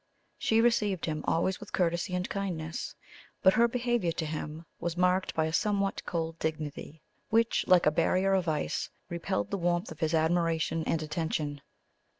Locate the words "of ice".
8.33-8.89